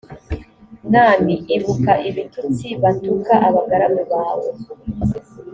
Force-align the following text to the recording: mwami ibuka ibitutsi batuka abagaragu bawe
mwami 0.87 1.33
ibuka 1.55 1.93
ibitutsi 2.09 2.67
batuka 2.81 3.33
abagaragu 3.47 4.01
bawe 4.11 4.49